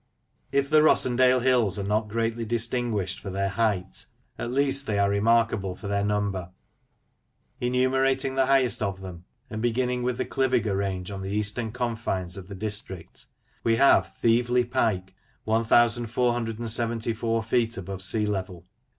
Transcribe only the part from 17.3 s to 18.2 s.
feet above